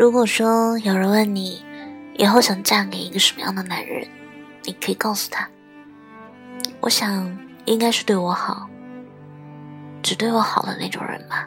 [0.00, 1.62] 如果说有人问你
[2.16, 4.08] 以后想嫁给一个什么样的男人，
[4.64, 5.46] 你可以告诉他，
[6.80, 8.66] 我想应该是对我好，
[10.02, 11.46] 只对我好的那种人吧。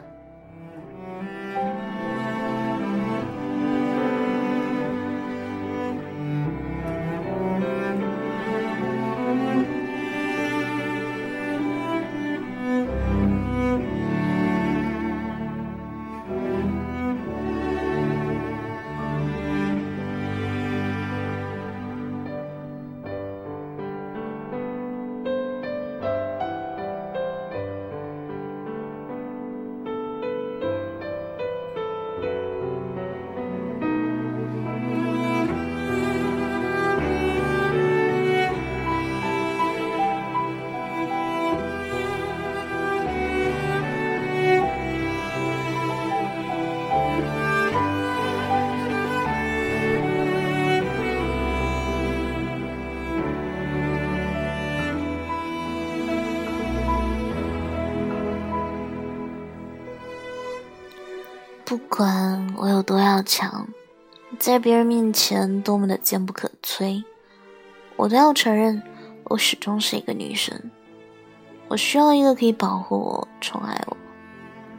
[61.74, 63.66] 不管我有多要强，
[64.38, 67.02] 在别人面前多么的坚不可摧，
[67.96, 68.80] 我都要承认，
[69.24, 70.70] 我始终是一个女生。
[71.66, 73.96] 我需要一个可以保护我、宠爱我、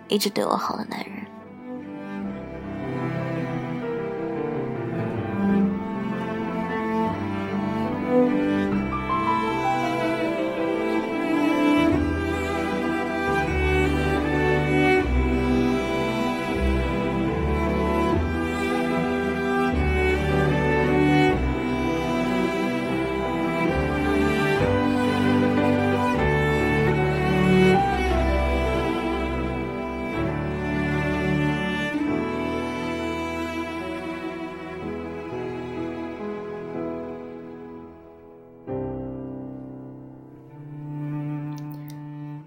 [0.08, 1.25] 一直对我好的男人。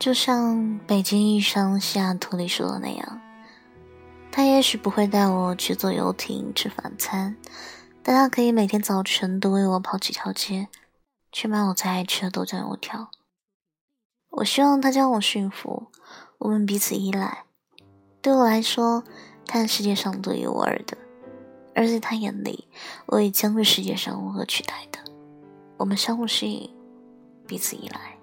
[0.08, 3.20] 就像北京遇上西雅图里说的那样，
[4.32, 7.36] 他也许不会带我去坐游艇吃晚餐，
[8.02, 10.68] 但他可以每天早晨都为我跑几条街，
[11.30, 13.10] 去买我最爱吃的豆浆油条。
[14.30, 15.88] 我希望他将我驯服，
[16.38, 17.44] 我们彼此依赖。
[18.22, 19.04] 对我来说，
[19.44, 20.96] 他是世界上独一无二的，
[21.74, 22.66] 而在他眼里，
[23.04, 25.00] 我也将是世界上无可取代的。
[25.76, 26.74] 我们相互吸引，
[27.46, 28.17] 彼此依赖。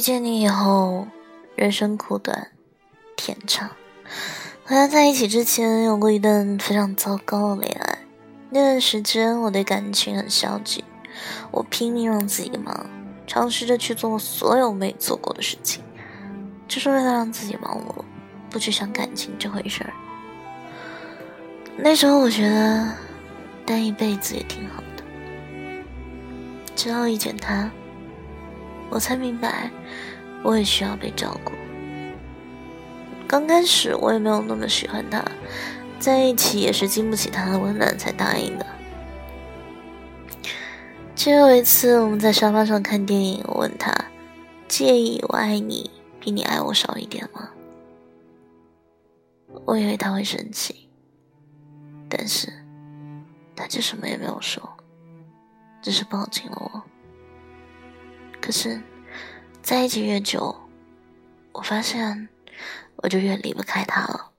[0.00, 1.06] 遇见你以后，
[1.54, 2.52] 人生苦短，
[3.16, 3.68] 天长。
[4.64, 7.98] 和他在一起之前，有过一段非常糟糕的恋爱。
[8.48, 10.82] 那段时间，我对感情很消极，
[11.50, 12.86] 我拼命让自己忙，
[13.26, 15.84] 尝试着去做所有没做过的事情，
[16.66, 18.02] 就是为了让自己忙碌，
[18.48, 19.92] 不去想感情这回事儿。
[21.76, 22.90] 那时候，我觉得
[23.66, 25.04] 单一辈子也挺好的。
[26.74, 27.70] 直到遇见他。
[28.90, 29.70] 我才明白，
[30.42, 31.52] 我也需要被照顾。
[33.26, 35.24] 刚开始我也没有那么喜欢他，
[36.00, 38.66] 在一起也是经不起他的温暖才答应的。
[41.14, 43.94] 只有一次我们在沙发上看电影，我问他
[44.66, 47.50] ：“介意我爱你比你爱我少一点吗？”
[49.66, 50.88] 我以为他会生气，
[52.08, 52.52] 但是
[53.54, 54.68] 他就什么也没有说，
[55.82, 56.82] 只是抱紧了我。
[58.40, 58.80] 可是，
[59.62, 60.56] 在一起越久，
[61.52, 62.28] 我发现
[62.96, 64.29] 我就越离不开他了。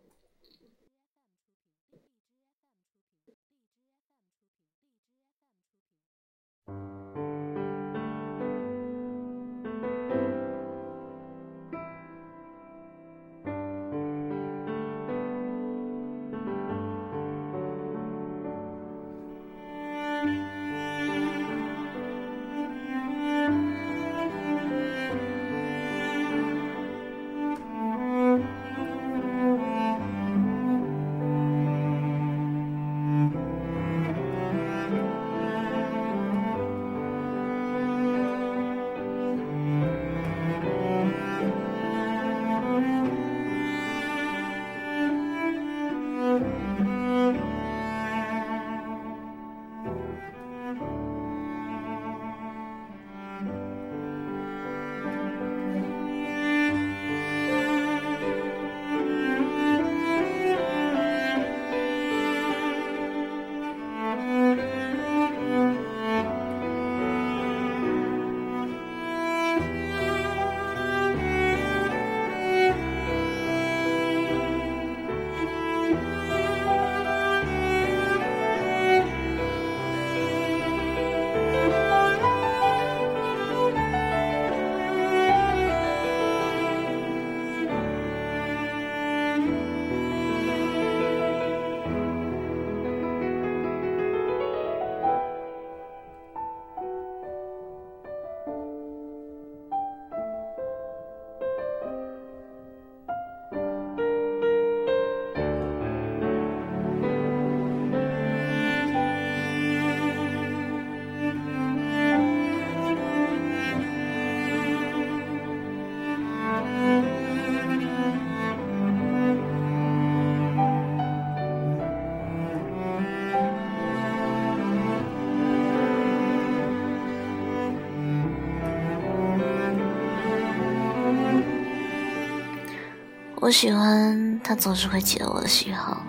[133.41, 136.03] 我喜欢他总是会记得我的喜好，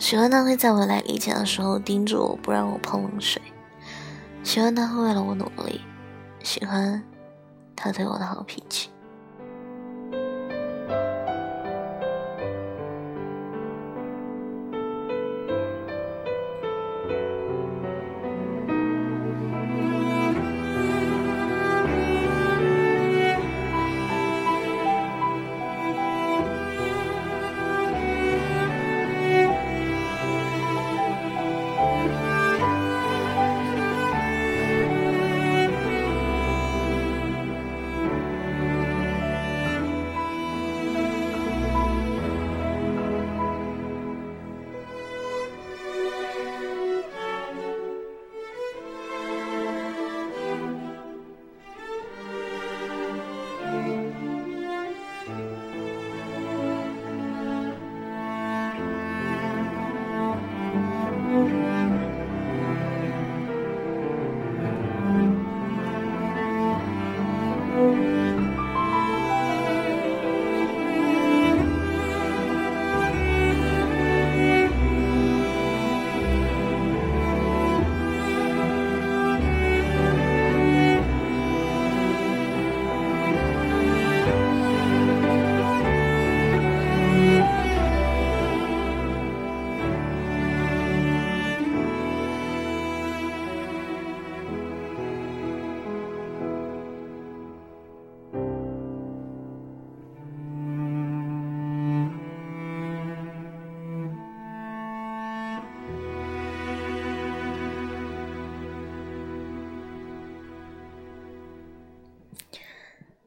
[0.00, 3.40] 喜欢他会在我来例假的时候叮嘱我不让我碰冷水，
[4.42, 5.80] 喜欢他会为了我努力，
[6.42, 7.00] 喜欢
[7.76, 8.90] 他对我的好脾气。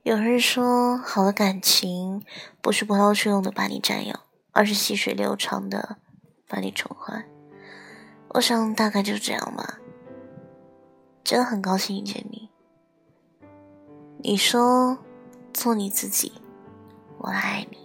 [0.04, 2.26] 有人说，好的感情
[2.62, 4.14] 不是波涛汹涌的把你占有，
[4.52, 5.96] 而是细水流长的
[6.46, 7.26] 把你宠坏。
[8.32, 9.80] 我想大概就这样吧。
[11.24, 12.50] 真的很高兴遇见你。
[14.18, 14.98] 你说，
[15.54, 16.34] 做你自己，
[17.20, 17.83] 我爱你。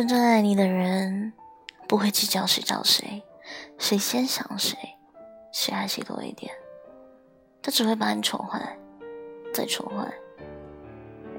[0.00, 1.34] 真正爱你的人，
[1.86, 3.22] 不会计较谁找谁，
[3.76, 4.74] 谁先想谁，
[5.52, 6.50] 谁爱谁多一点。
[7.60, 8.78] 他只会把你宠坏，
[9.52, 10.10] 再宠坏。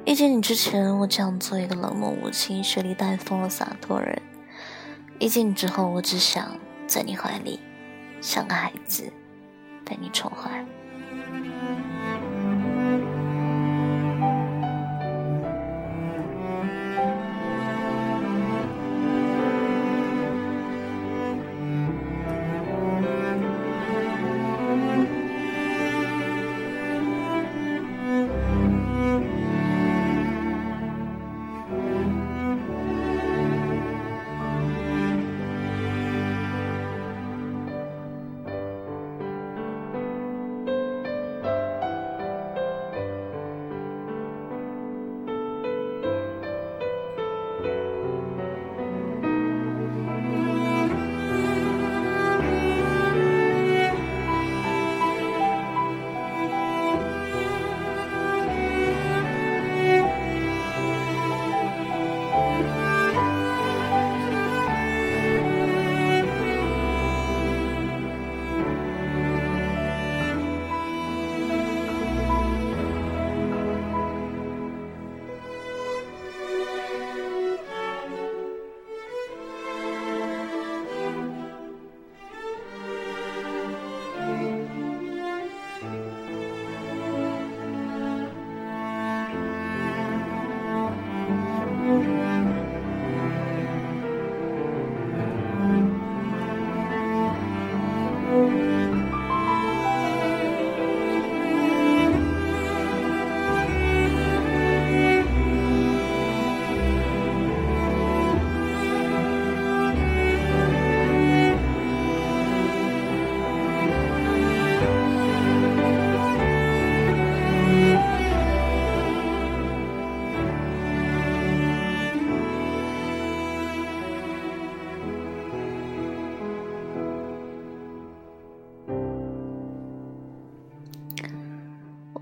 [0.06, 4.16] 遇见你之前，我只想做一个冷漠无情、雪里带风的洒脱人；
[5.20, 7.60] 遇见你之后，我只想在你怀里，
[8.22, 9.12] 像个孩子，
[9.84, 10.64] 被你宠坏。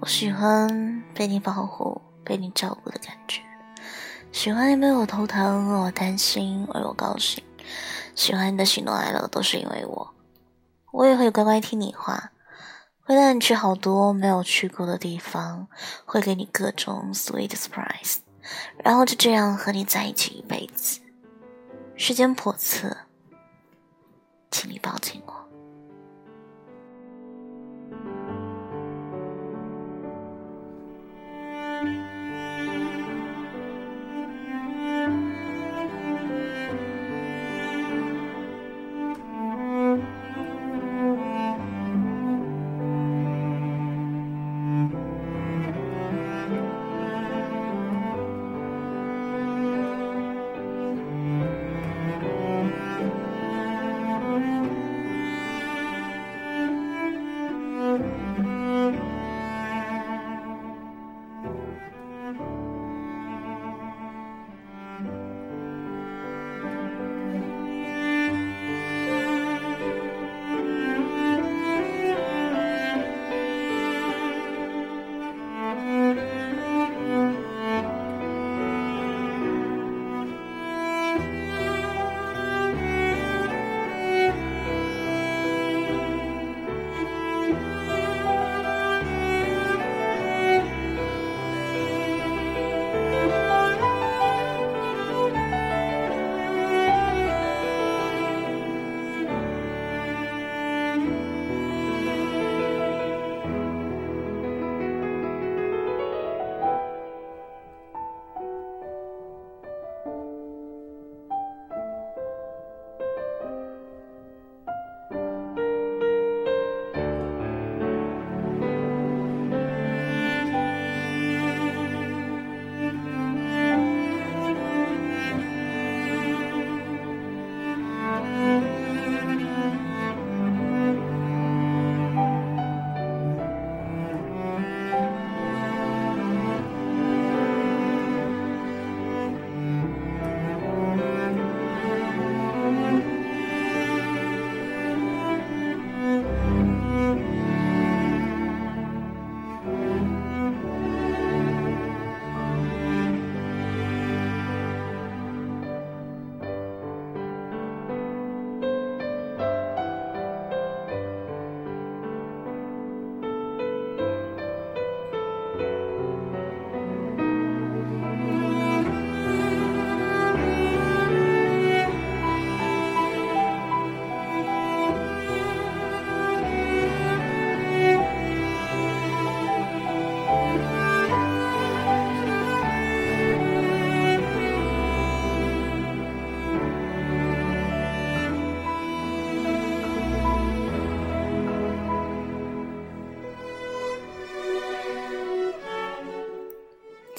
[0.02, 3.42] 我喜欢被你保护、被你照顾的感觉，
[4.32, 7.44] 喜欢你为我头疼、为我担心、为我高兴，
[8.16, 10.14] 喜欢你的喜怒哀乐都是因为我。
[10.92, 12.32] 我也会乖乖听你话，
[13.04, 15.68] 会带你去好多没有去过的地方，
[16.06, 18.20] 会给你各种 sweet surprise，
[18.84, 21.02] 然后就这样和你在一起一辈子。
[21.98, 22.96] 时间叵测，
[24.50, 25.49] 请你抱紧我。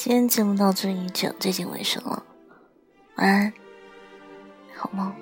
[0.03, 2.23] 今天节目到这里就接近尾声了。
[3.17, 3.53] 晚安
[4.75, 5.15] 好梦。